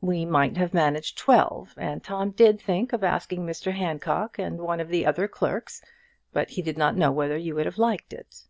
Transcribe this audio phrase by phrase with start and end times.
[0.00, 4.78] We might have managed twelve, and Tom did think of asking Mr Handcock and one
[4.78, 5.82] of the other clerks,
[6.32, 8.44] but he did not know whether you would have liked it."